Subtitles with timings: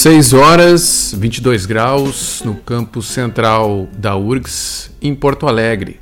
[0.00, 6.00] 6 horas 22 graus no campus central da URGS, em Porto Alegre.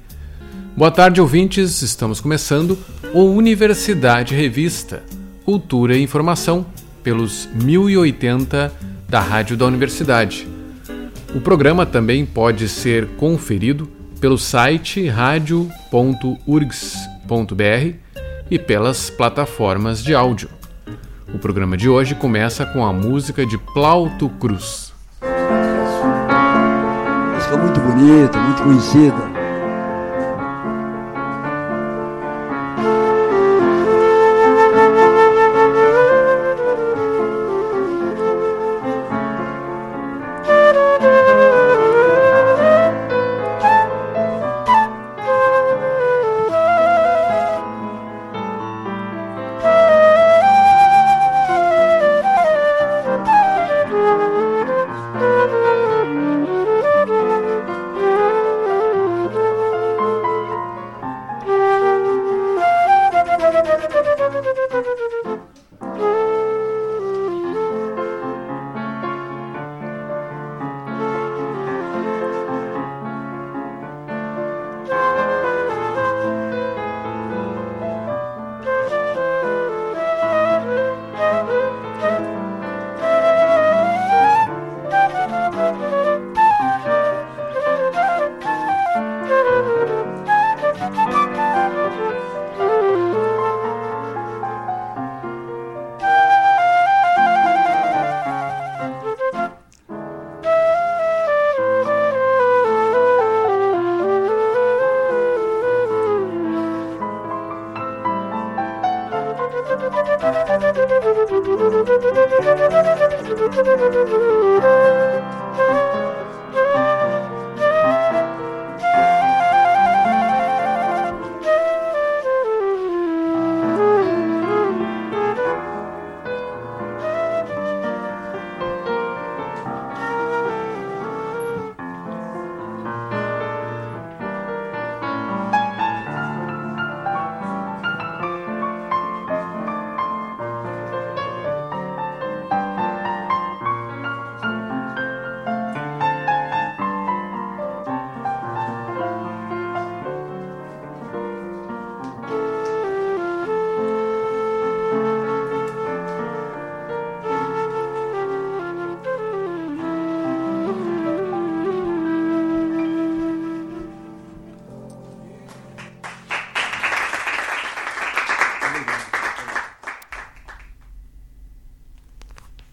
[0.76, 1.82] Boa tarde, ouvintes.
[1.82, 2.78] Estamos começando
[3.12, 5.02] o Universidade Revista,
[5.48, 6.66] Cultura e Informação,
[7.02, 8.70] pelos 1080
[9.08, 10.46] da Rádio da Universidade.
[11.34, 13.88] O programa também pode ser conferido
[14.20, 17.94] pelo site radio.urgs.br
[18.50, 20.50] e pelas plataformas de áudio.
[21.32, 24.92] O programa de hoje começa com a música de Plauto Cruz.
[27.34, 29.37] Música muito bonita, muito conhecida.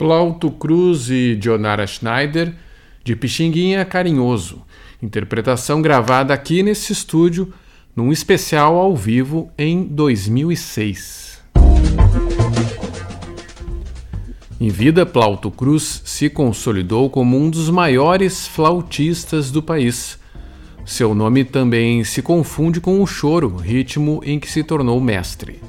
[0.06, 2.54] Plauto Cruz e Dionara Schneider,
[3.04, 4.62] de Pixinguinha Carinhoso,
[5.02, 7.52] interpretação gravada aqui nesse estúdio,
[7.96, 11.42] num especial ao vivo em 2006.
[14.62, 20.20] Em vida, Plauto Cruz se consolidou como um dos maiores flautistas do país.
[20.86, 25.60] Seu nome também se confunde com o choro, ritmo em que se tornou mestre.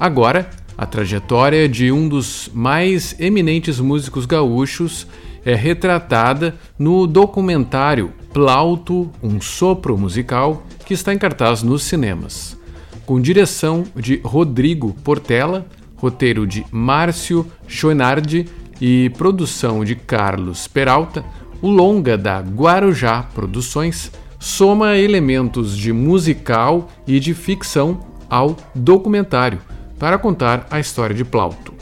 [0.00, 5.06] Agora, a trajetória de um dos mais eminentes músicos gaúchos
[5.44, 12.58] é retratada no documentário Plauto, um sopro musical, que está em cartaz nos cinemas.
[13.06, 18.46] Com direção de Rodrigo Portela, roteiro de Márcio Schoenardi
[18.80, 21.24] e produção de Carlos Peralta,
[21.62, 24.10] o longa da Guarujá Produções
[24.40, 29.60] soma elementos de musical e de ficção ao documentário
[29.98, 31.74] para contar a história de Plauto.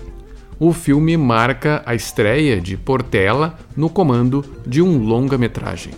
[0.58, 5.92] O filme marca a estreia de Portela no comando de um longa-metragem.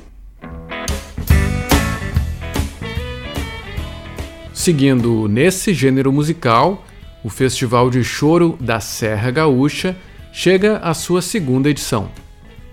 [4.52, 6.86] Seguindo nesse gênero musical,
[7.22, 9.94] o Festival de Choro da Serra Gaúcha
[10.32, 12.10] chega à sua segunda edição.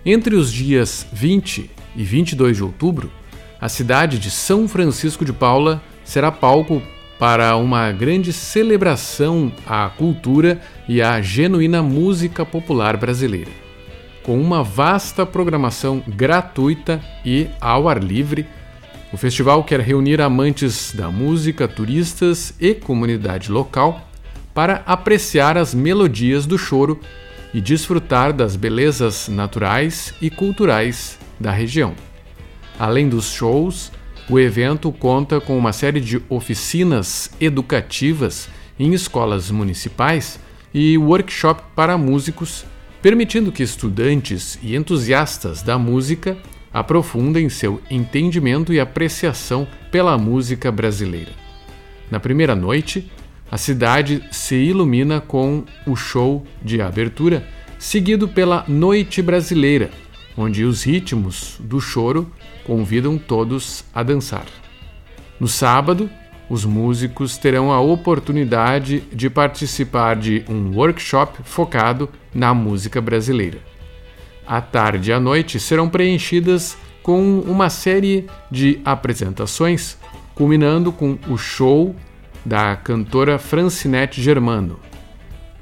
[0.06, 3.12] Entre os dias 20 e 22 de outubro,
[3.60, 6.81] a cidade de São Francisco de Paula será palco
[7.21, 10.59] para uma grande celebração à cultura
[10.89, 13.51] e à genuína música popular brasileira.
[14.23, 18.47] Com uma vasta programação gratuita e ao ar livre,
[19.13, 24.01] o festival quer reunir amantes da música, turistas e comunidade local
[24.51, 27.00] para apreciar as melodias do choro
[27.53, 31.94] e desfrutar das belezas naturais e culturais da região.
[32.79, 33.91] Além dos shows,
[34.31, 38.48] o evento conta com uma série de oficinas educativas
[38.80, 40.39] em escolas municipais
[40.74, 42.63] e workshop para músicos,
[43.01, 46.38] permitindo que estudantes e entusiastas da música
[46.74, 51.34] aprofundem seu entendimento e apreciação pela música brasileira.
[52.10, 53.12] Na primeira noite,
[53.51, 57.45] a cidade se ilumina com o show de abertura,
[57.77, 59.92] seguido pela Noite Brasileira,
[60.38, 62.31] onde os ritmos do choro
[62.66, 64.45] convidam todos a dançar.
[65.39, 66.10] No sábado,
[66.50, 73.60] os músicos terão a oportunidade de participar de um workshop focado na música brasileira.
[74.45, 79.98] A tarde e a noite serão preenchidas com uma série de apresentações,
[80.36, 81.95] culminando com o show
[82.45, 84.80] da cantora Francinete Germano.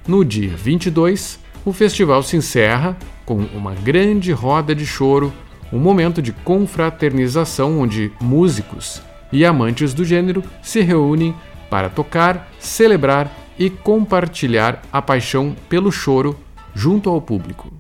[0.08, 2.98] No dia 22, o festival se encerra
[3.30, 5.32] com uma grande roda de choro,
[5.72, 11.36] um momento de confraternização onde músicos e amantes do gênero se reúnem
[11.70, 16.36] para tocar, celebrar e compartilhar a paixão pelo choro
[16.74, 17.79] junto ao público.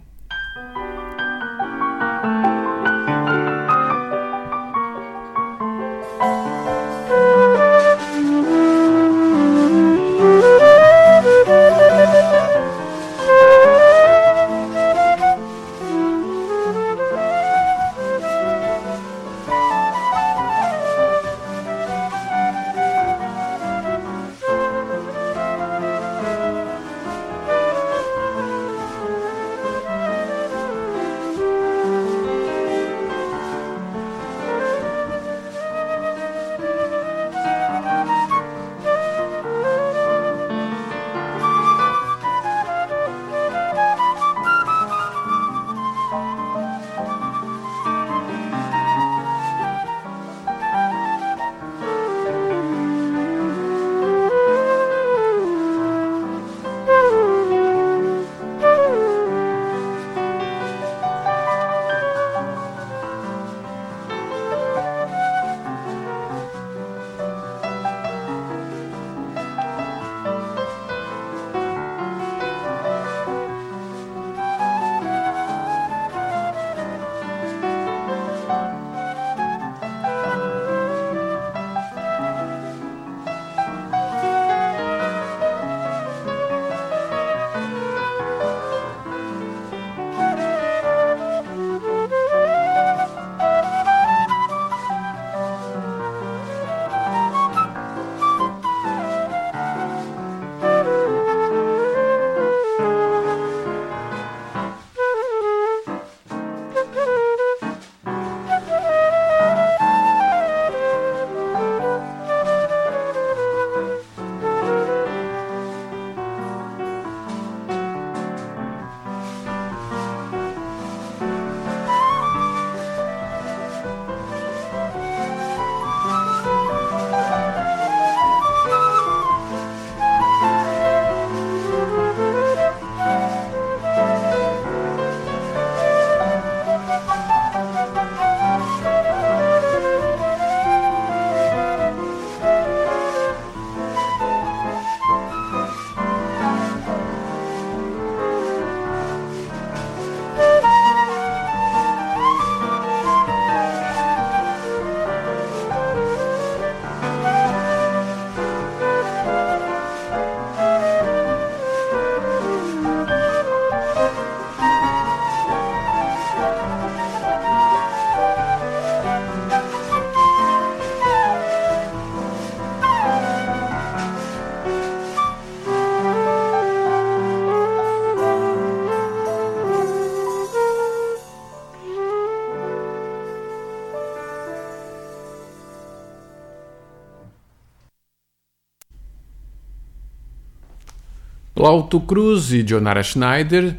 [191.59, 193.75] Plauto Cruz e Dionara Schneider,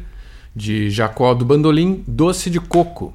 [0.55, 3.11] de Jacó do Bandolim, Doce de Coco.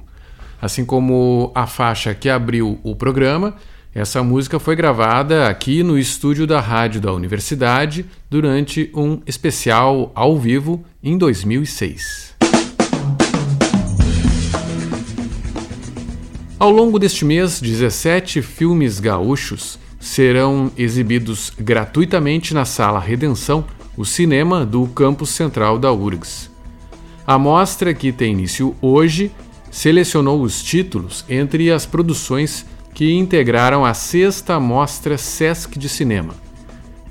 [0.61, 3.55] Assim como a faixa que abriu o programa,
[3.95, 10.37] essa música foi gravada aqui no estúdio da rádio da universidade durante um especial ao
[10.37, 12.35] vivo em 2006.
[16.59, 23.63] Ao longo deste mês, 17 filmes gaúchos serão exibidos gratuitamente na Sala Redenção
[23.97, 26.51] o cinema do campus central da URGS.
[27.25, 29.31] A mostra, que tem início hoje,
[29.71, 36.33] selecionou os títulos entre as produções que integraram a sexta Mostra Sesc de Cinema.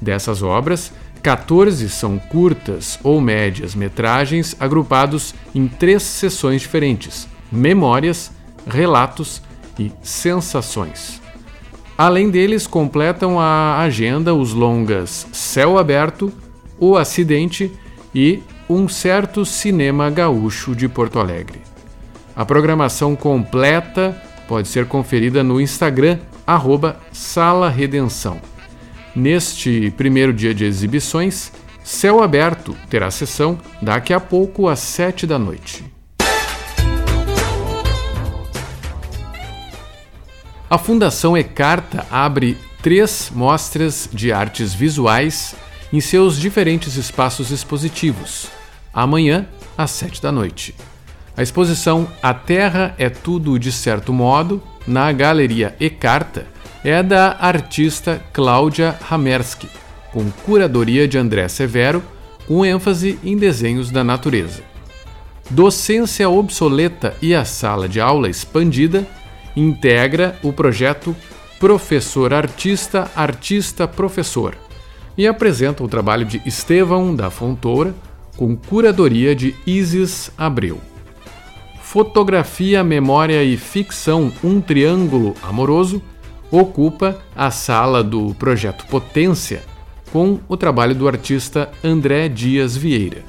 [0.01, 8.31] Dessas obras, 14 são curtas ou médias metragens agrupados em três sessões diferentes: memórias,
[8.67, 9.43] relatos
[9.79, 11.21] e sensações.
[11.99, 16.33] Além deles, completam a agenda os longas Céu Aberto,
[16.79, 17.73] O Acidente
[18.15, 21.61] e Um Certo Cinema Gaúcho de Porto Alegre.
[22.35, 26.19] A programação completa pode ser conferida no Instagram,
[27.13, 28.41] Sala Redenção.
[29.15, 31.51] Neste primeiro dia de exibições,
[31.83, 35.85] Céu Aberto terá sessão daqui a pouco às sete da noite.
[40.69, 45.55] A Fundação Ecarta abre três mostras de artes visuais
[45.93, 48.49] em seus diferentes espaços expositivos,
[48.93, 50.75] amanhã às sete da noite.
[51.37, 56.47] A exposição A Terra é Tudo de Certo Modo, na Galeria Ecarta,
[56.83, 59.69] é da artista Cláudia Hamersky,
[60.13, 62.03] com curadoria de André Severo,
[62.47, 64.63] com ênfase em desenhos da natureza.
[65.51, 69.07] Docência Obsoleta e a Sala de Aula Expandida
[69.55, 71.15] integra o projeto
[71.59, 74.66] Professor Artista, Artista Professor
[75.17, 77.95] e apresenta o trabalho de Estevão da Fontoura
[78.37, 80.81] com curadoria de Isis Abreu.
[81.81, 86.03] Fotografia, Memória e Ficção Um Triângulo Amoroso
[86.51, 89.63] ocupa a sala do Projeto Potência
[90.13, 93.25] com o trabalho do artista André Dias Vieira.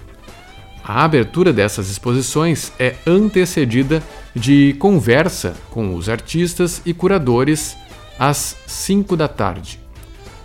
[0.83, 4.01] A abertura dessas exposições é antecedida
[4.33, 7.75] de conversa com os artistas e curadores
[8.17, 9.86] às 5 da tarde.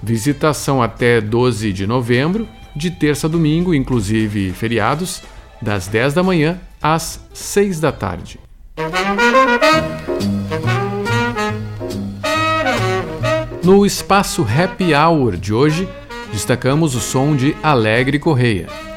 [0.02, 5.22] Visitação até 12 de novembro, de terça a domingo, inclusive feriados,
[5.60, 8.40] das 10 da manhã às 6 da tarde.
[13.62, 15.88] No espaço Happy Hour de hoje,
[16.32, 18.91] destacamos o som de Alegre Correia.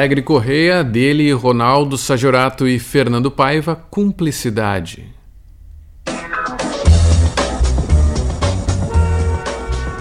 [0.00, 5.14] Alegre Correia, dele, Ronaldo Sajorato e Fernando Paiva, Cumplicidade.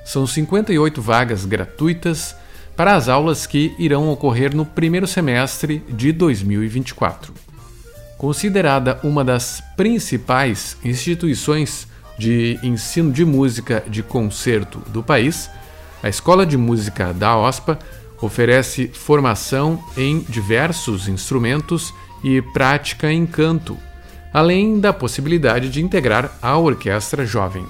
[0.05, 2.35] São 58 vagas gratuitas
[2.79, 7.35] para as aulas que irão ocorrer no primeiro semestre de 2024.
[8.17, 15.51] Considerada uma das principais instituições de ensino de música de concerto do país,
[16.05, 17.81] a Escola de Música da OSPA
[18.23, 23.77] oferece formação em diversos instrumentos e prática em canto,
[24.33, 27.67] além da possibilidade de integrar a orquestra jovem.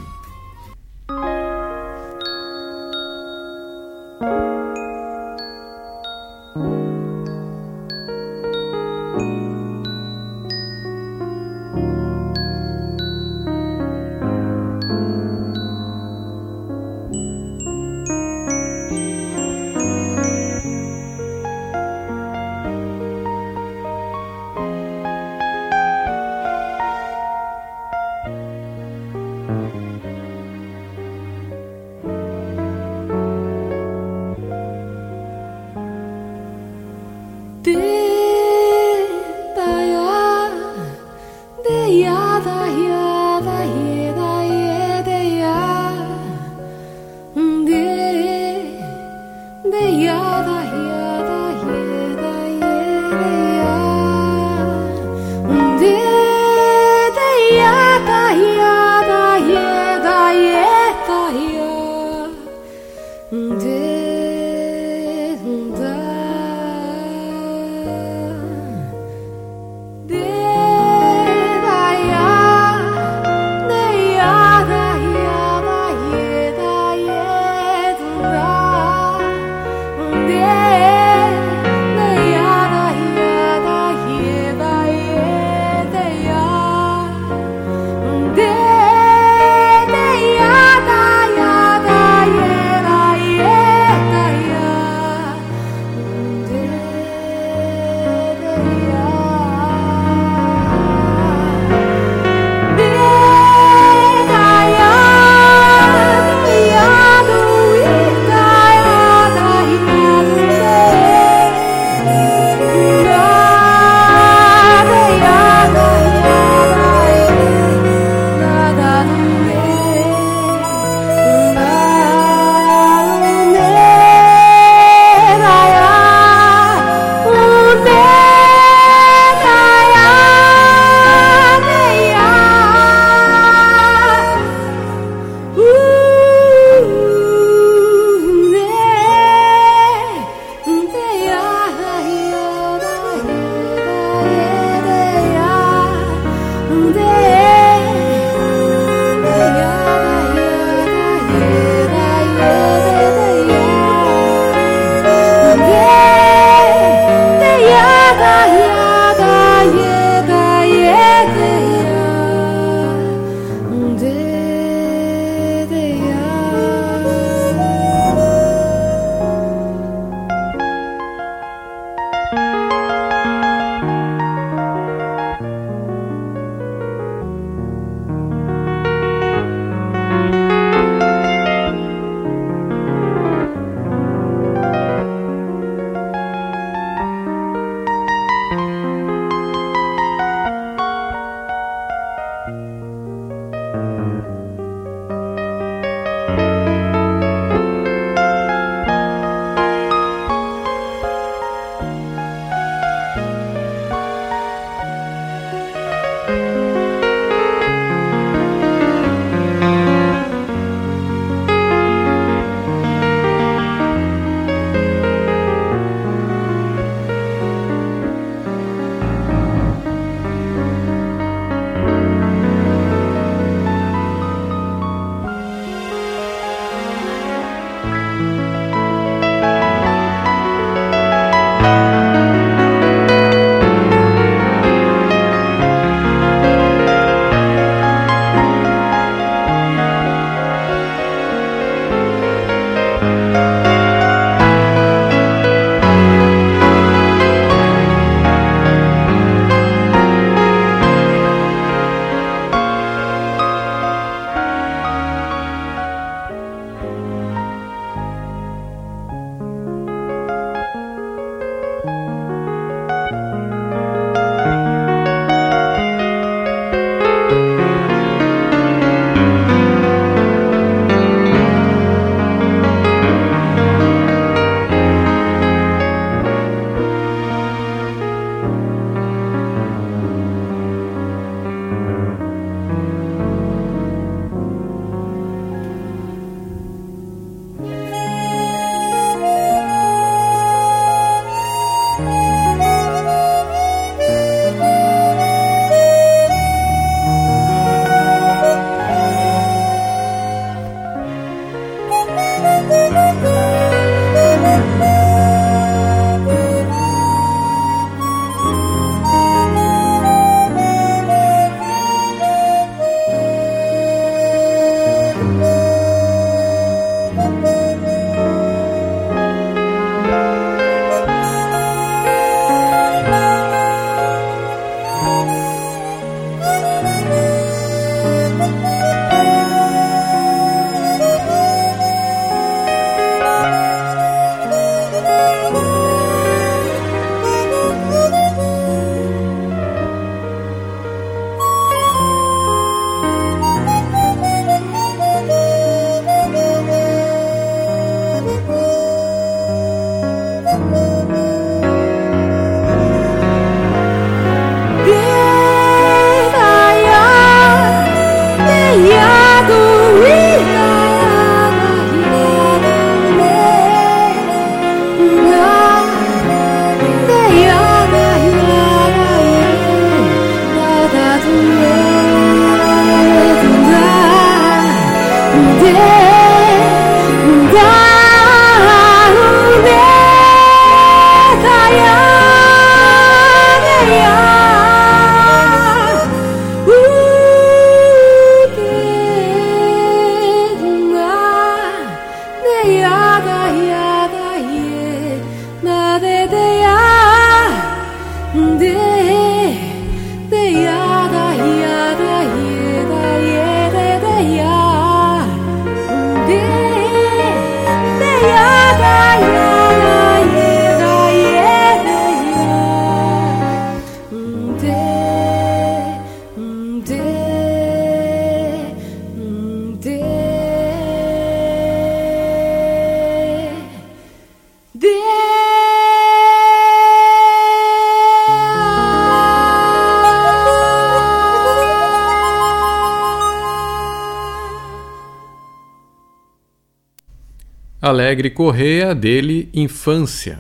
[438.09, 440.39] Alegre Correia, dele Infância.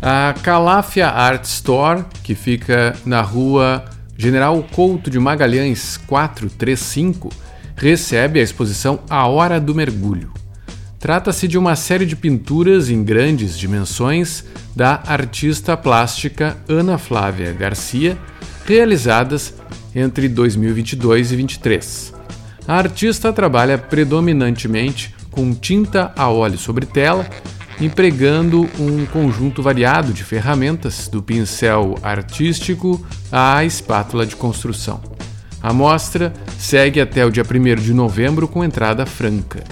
[0.00, 3.84] A Calafia Art Store, que fica na rua
[4.16, 7.28] General Couto de Magalhães 435,
[7.76, 10.32] recebe a exposição A Hora do Mergulho.
[10.98, 14.42] Trata-se de uma série de pinturas em grandes dimensões
[14.74, 18.16] da artista plástica Ana Flávia Garcia,
[18.64, 19.52] realizadas
[19.94, 22.13] entre 2022 e 2023.
[22.66, 27.28] A artista trabalha predominantemente com tinta a óleo sobre tela,
[27.78, 35.00] empregando um conjunto variado de ferramentas, do pincel artístico à espátula de construção.
[35.62, 39.62] A mostra segue até o dia 1 de novembro com entrada franca.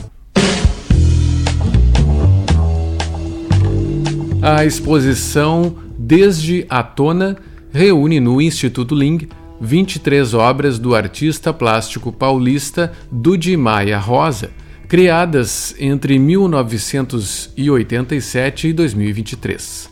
[4.42, 7.36] A exposição Desde a Tona
[7.72, 9.28] reúne no Instituto Ling
[9.62, 14.50] 23 obras do artista plástico paulista Dudi Maia Rosa,
[14.88, 19.88] criadas entre 1987 e 2023.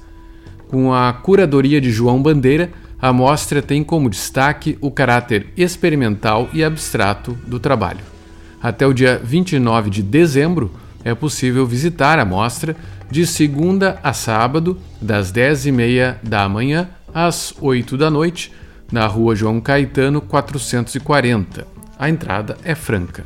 [0.67, 6.65] Com a curadoria de João Bandeira, a mostra tem como destaque o caráter experimental e
[6.65, 8.01] abstrato do trabalho.
[8.61, 10.73] Até o dia 29 de dezembro
[11.05, 12.75] é possível visitar a mostra
[13.09, 18.51] de segunda a sábado, das 10h30 da manhã às 8 da noite,
[18.91, 21.67] na rua João Caetano 440.
[21.99, 23.25] A entrada é franca.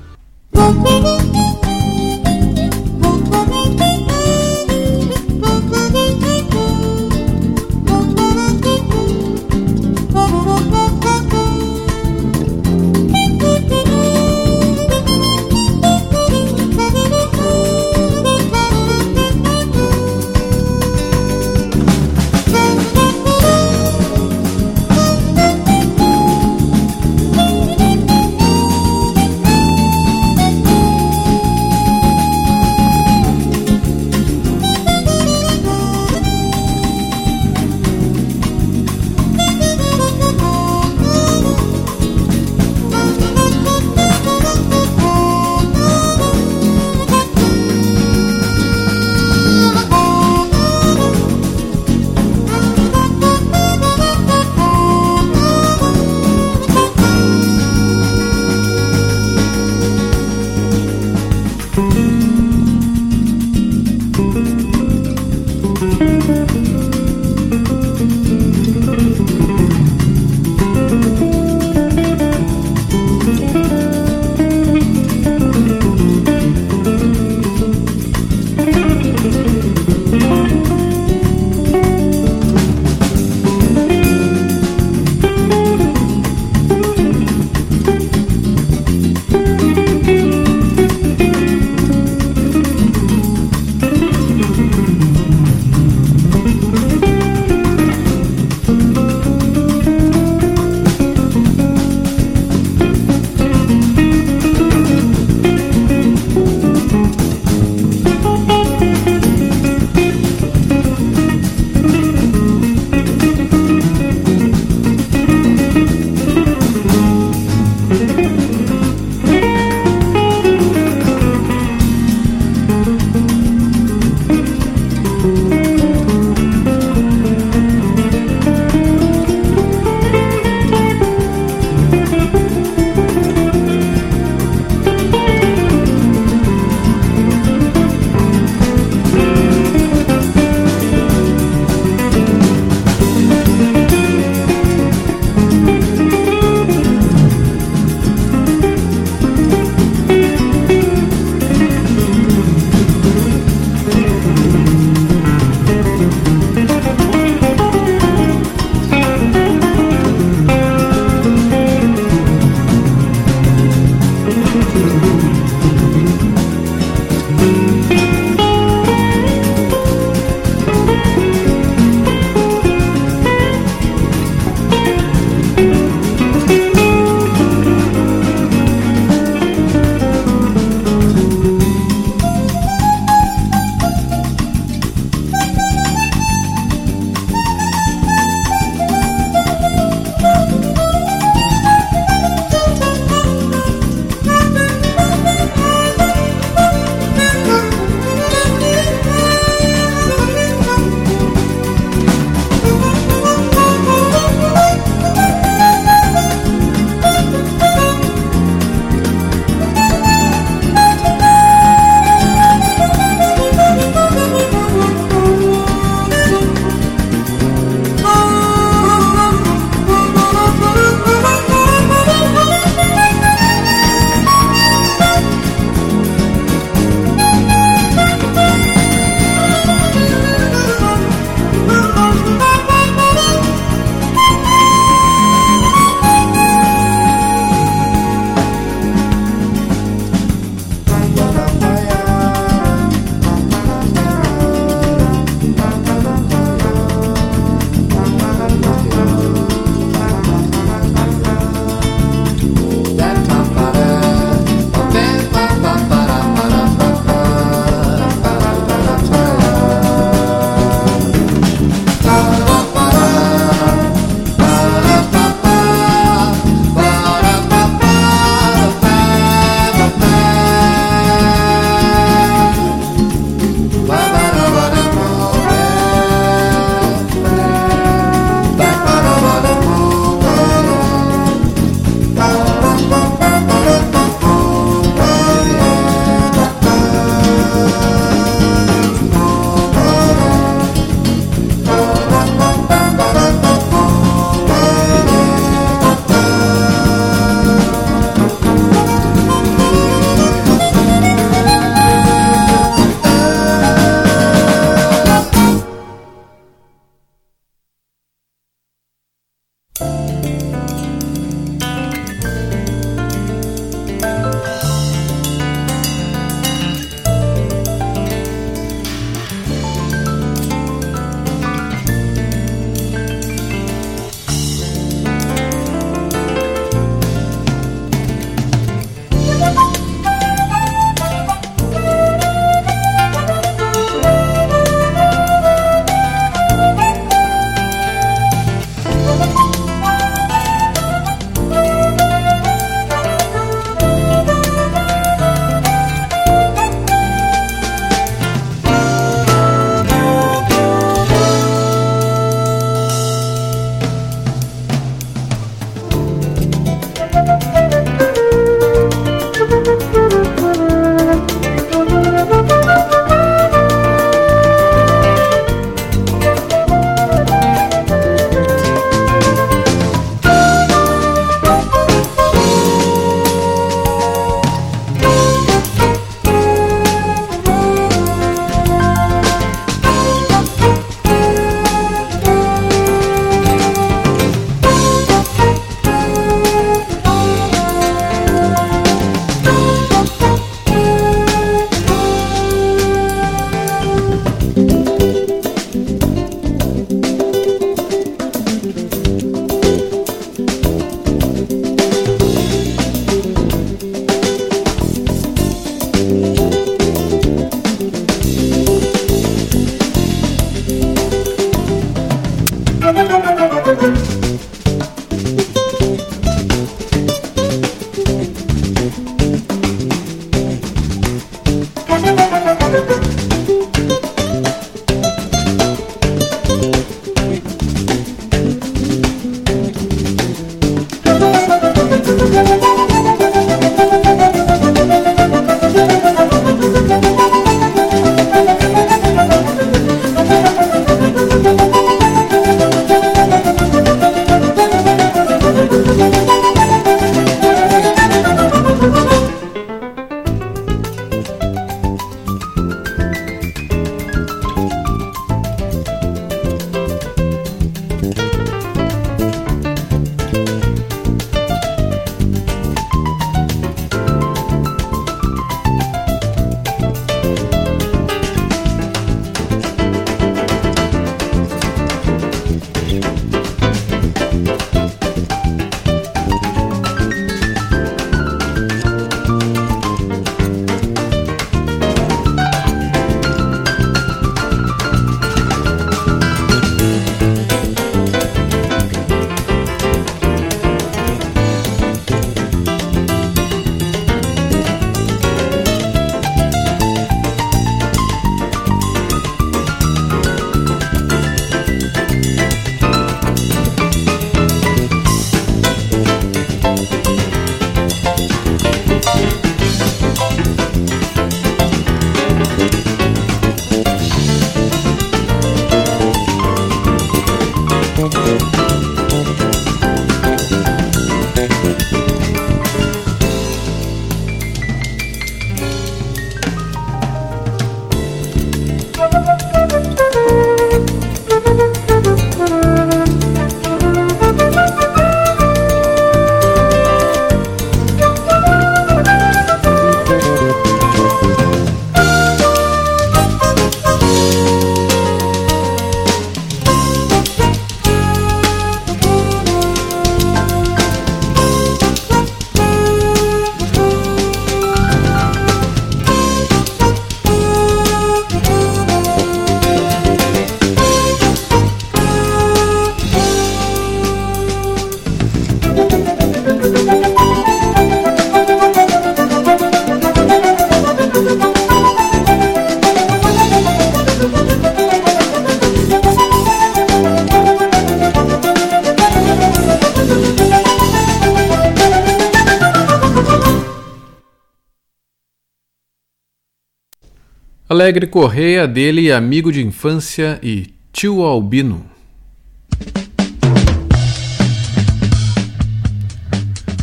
[587.74, 591.84] Alegre Correia, dele amigo de infância e tio Albino.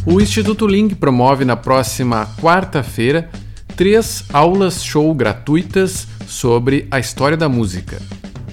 [0.05, 3.29] O Instituto Ling promove na próxima quarta-feira
[3.73, 8.01] três aulas show gratuitas sobre a história da música.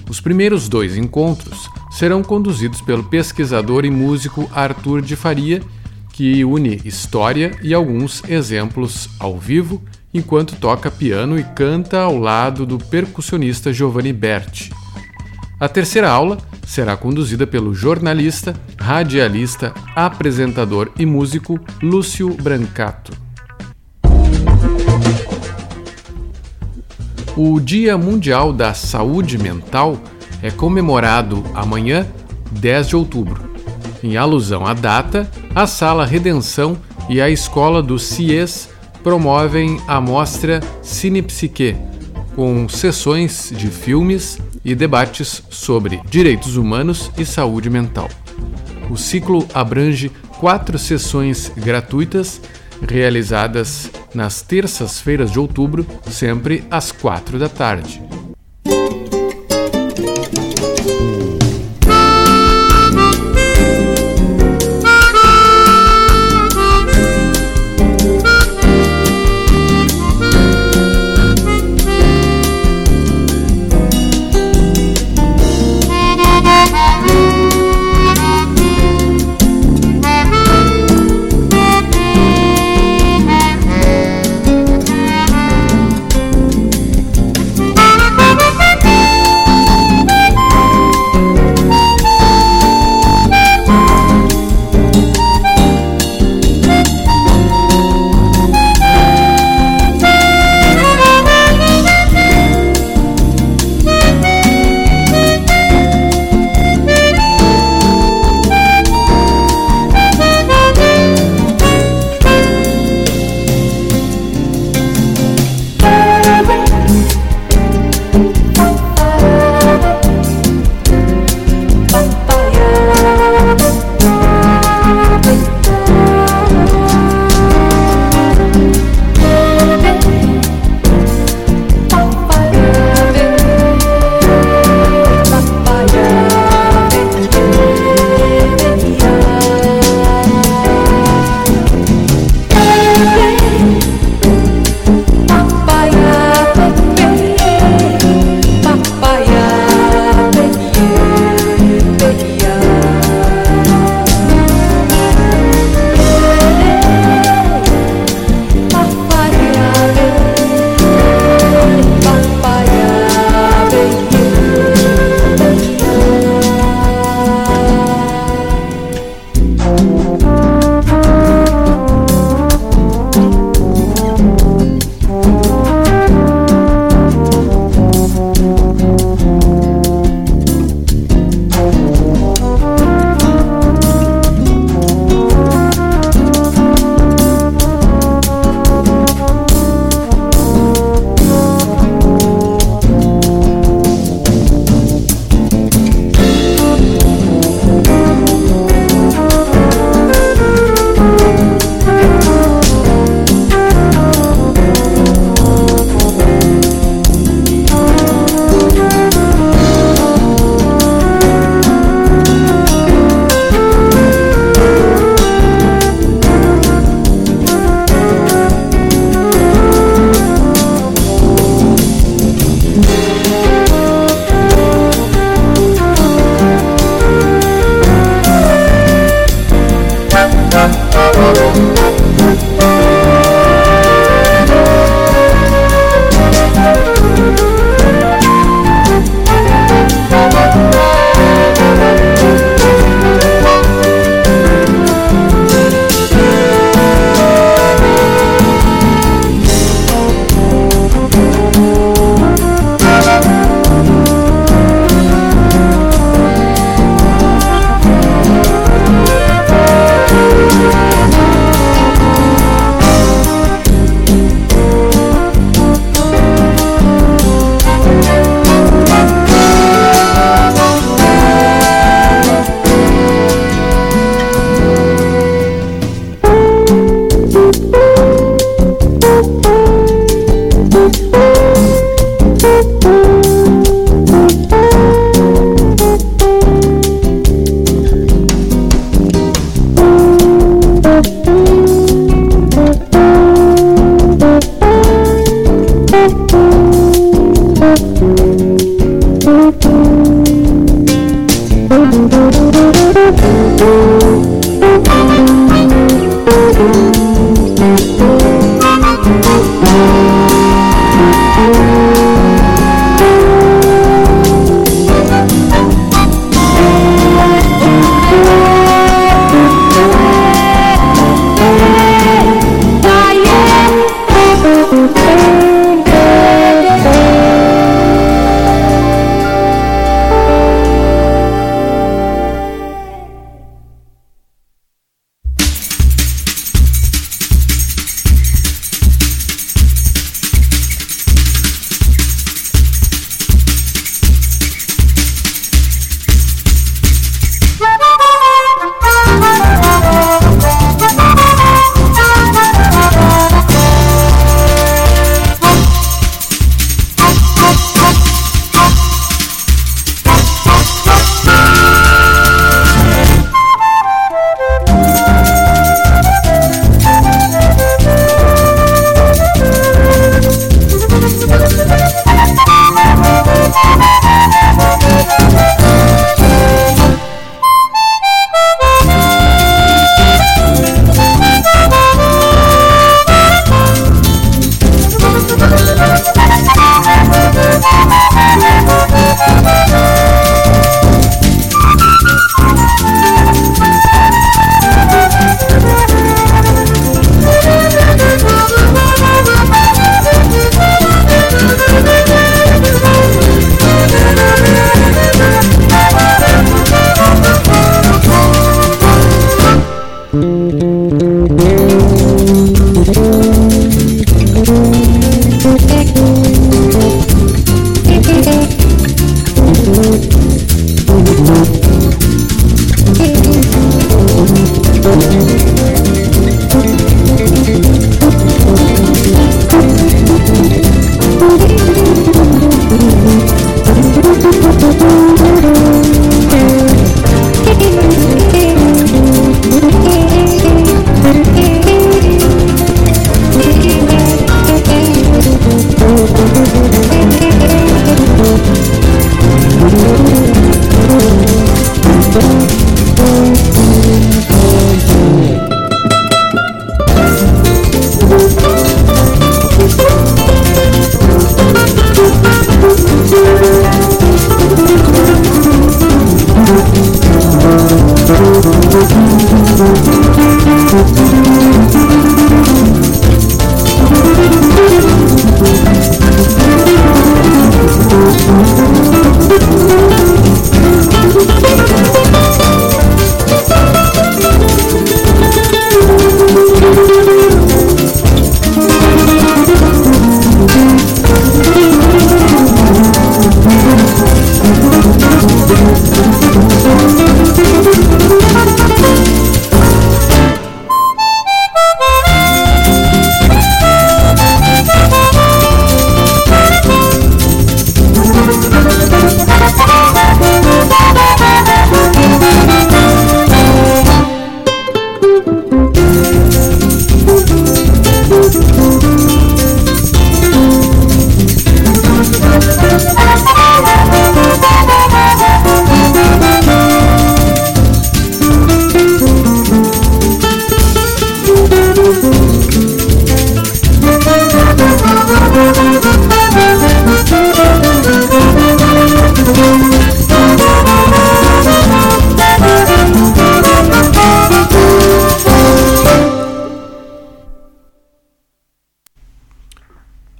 [0.09, 5.61] Os primeiros dois encontros serão conduzidos pelo pesquisador e músico Arthur de Faria,
[6.13, 9.83] que une história e alguns exemplos ao vivo
[10.13, 14.71] enquanto toca piano e canta ao lado do percussionista Giovanni Berti.
[15.59, 23.11] A terceira aula será conduzida pelo jornalista, radialista, apresentador e músico Lúcio Brancato.
[27.35, 29.97] O Dia Mundial da Saúde Mental
[30.41, 32.05] é comemorado amanhã,
[32.51, 33.49] 10 de outubro.
[34.03, 36.77] Em alusão à data, a Sala Redenção
[37.09, 38.69] e a Escola do CIES
[39.03, 41.75] promovem a mostra Cinepsique,
[42.35, 48.09] com sessões de filmes e debates sobre direitos humanos e saúde mental.
[48.89, 52.41] O ciclo abrange quatro sessões gratuitas
[52.87, 58.01] realizadas nas terças-feiras de outubro, sempre às quatro da tarde.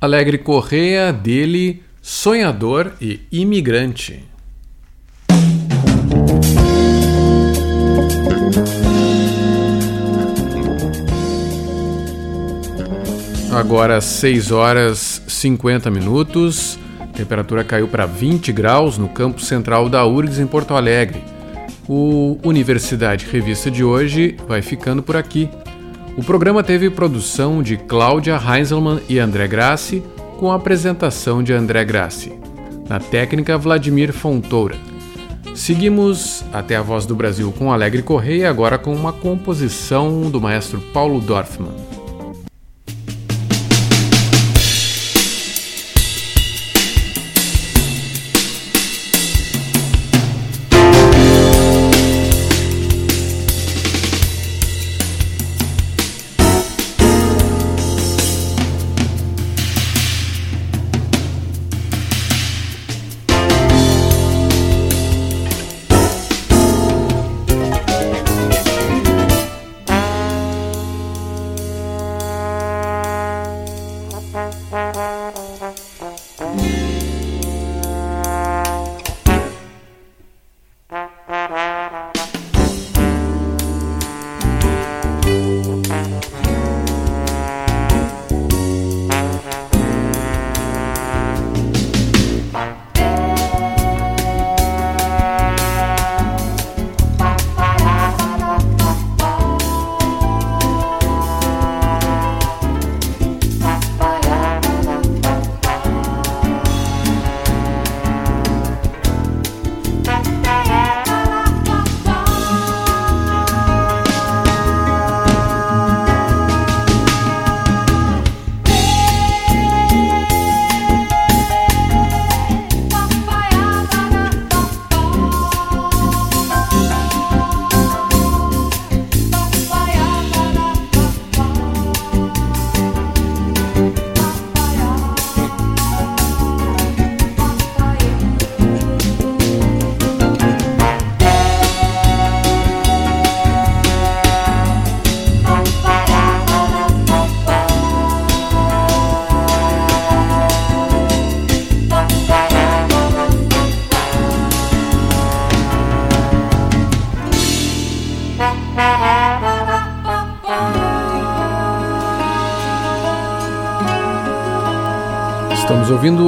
[0.10, 4.24] Alegre Correia, dele, sonhador e imigrante.
[13.52, 16.80] Agora 6 horas 50 minutos.
[17.14, 21.24] temperatura caiu para 20 graus no campo central da URGS em Porto Alegre.
[21.88, 25.48] O Universidade Revista de hoje vai ficando por aqui.
[26.18, 30.04] O programa teve produção de Cláudia Heinzelmann e André Grassi,
[30.38, 32.34] com a apresentação de André Grassi.
[32.88, 34.76] Na técnica, Vladimir Fontoura.
[35.56, 40.80] Seguimos até a Voz do Brasil com Alegre Correia, agora com uma composição do maestro
[40.94, 41.99] Paulo Dorfman.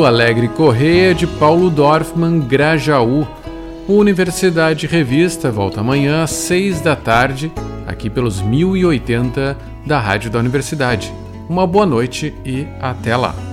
[0.06, 3.28] Alegre Correia de Paulo Dorfman Grajaú.
[3.88, 7.52] Universidade Revista volta amanhã às 6 da tarde,
[7.86, 11.14] aqui pelos 1080 da Rádio da Universidade.
[11.50, 13.51] Uma boa noite e até lá.